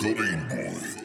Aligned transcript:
Clean 0.00 0.48
Boy. 0.48 0.99